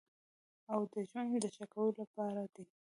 [0.73, 2.65] او د ژوند د ښه کولو لپاره دی.